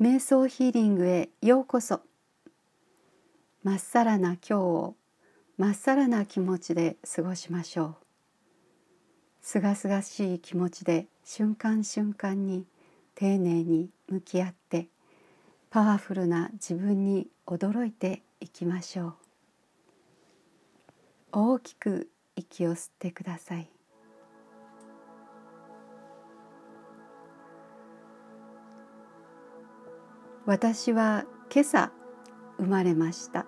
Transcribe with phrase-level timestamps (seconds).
[0.00, 2.00] 瞑想ヒーリングへようこそ。
[3.62, 4.94] まっさらな今日を
[5.58, 7.96] まっさらな気持ちで過ごしましょう。
[9.42, 12.64] すがすがしい気持ちで瞬間瞬間に
[13.14, 14.86] 丁寧に向き合って
[15.68, 19.14] パワフルな自分に驚いていきましょう。
[21.32, 23.68] 大きく息を吸ってください。
[30.46, 31.92] 私は今朝
[32.58, 33.46] 生まれました。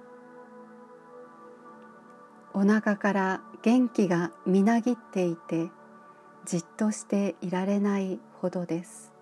[2.54, 5.70] お腹から元気がみなぎっていて
[6.44, 9.12] じっとしていられないほどです。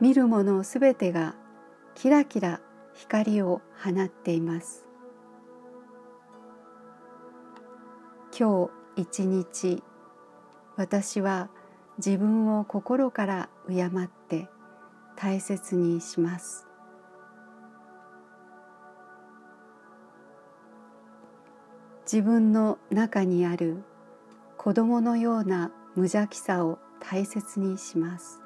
[0.00, 1.36] 見るものすべてが
[1.94, 2.60] キラキラ
[2.92, 4.84] 光を放っています。
[8.36, 9.82] 今日一日
[10.76, 11.48] 私は
[11.98, 14.48] 自分を心から敬って
[15.16, 16.66] 大切にします。
[22.04, 23.82] 自分の中にある
[24.58, 28.40] 子供のような無邪気さを大切にします。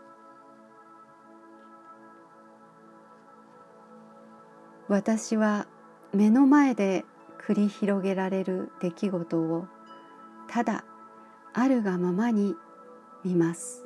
[4.88, 5.66] 私は
[6.12, 7.04] 目の前で
[7.46, 9.66] 繰り広げられる出来事を
[10.48, 10.84] ただ
[11.52, 12.54] あるがままに
[13.24, 13.84] 見ます。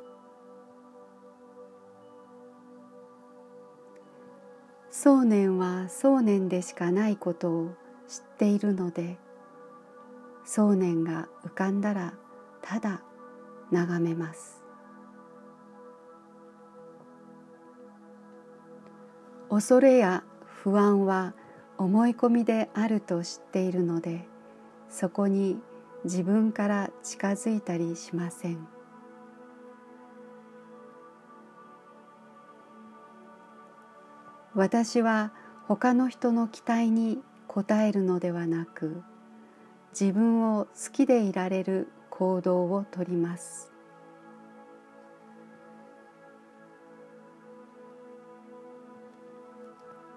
[4.89, 7.69] 想念は想念でしかないことを
[8.07, 9.17] 知っているので
[10.45, 12.13] 想念が浮かんだら
[12.61, 13.01] ただ
[13.71, 14.63] 眺めます。
[19.49, 21.33] 恐れや不安は
[21.77, 24.27] 思い込みであると知っているので
[24.89, 25.57] そこに
[26.05, 28.67] 自分から近づいたりしません。
[34.55, 35.31] 私は
[35.67, 39.01] 他の人の期待に応えるのではなく
[39.99, 43.71] 自分を好きでいられる行動をとります。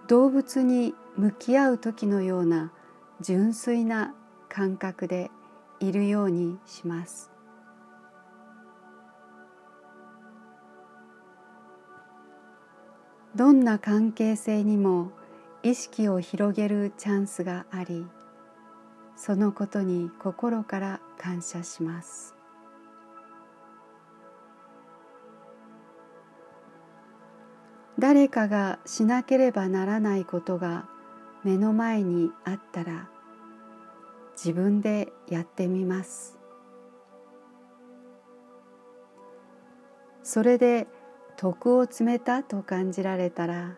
[0.08, 2.72] 動物に向き合う時のような
[3.20, 4.14] 純粋な
[4.48, 5.30] 感覚で
[5.80, 7.35] いるようにします。
[13.36, 15.10] どんな関係性にも
[15.62, 18.06] 意識を広げるチャンスがあり
[19.14, 22.34] そのことに心から感謝します。
[27.98, 30.86] 誰かがしなければならないことが
[31.44, 33.08] 目の前にあったら
[34.34, 36.38] 自分でやってみます。
[40.22, 40.86] それで
[41.36, 43.76] 徳を積めたと感じられたら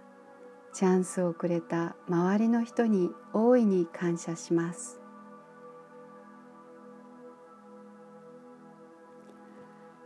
[0.73, 5.01] チャンスをくれた周りの人に大いに感謝します。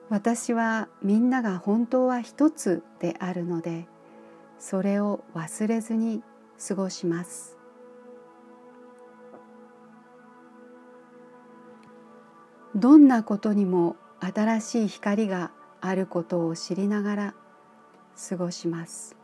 [0.09, 3.87] 私はみんなが本当は一つであるので
[4.59, 6.23] それを忘れずに
[6.69, 7.57] 過ごします。
[12.75, 17.35] どんなことにも新しい光があることを知りながら
[18.17, 19.17] 過ごします。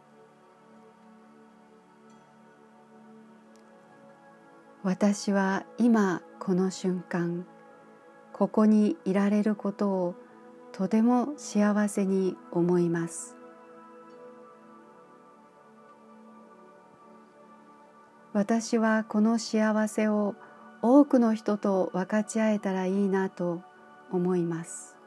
[4.82, 7.46] 私は今この瞬間
[8.32, 10.14] ここにいられることを
[10.72, 13.36] とても幸せに思います。
[18.32, 20.36] 私はこの幸せを
[20.80, 23.62] 多くの人と分かち合えたらいいなと
[24.12, 24.97] 思います。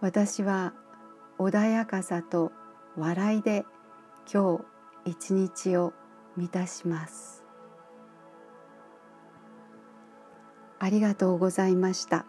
[0.00, 0.72] 私は
[1.38, 2.52] 穏やかさと
[2.96, 3.66] 笑いで
[4.32, 4.58] 今
[5.04, 5.92] 日一日を
[6.36, 7.44] 満たします
[10.78, 12.24] ありがとうございました。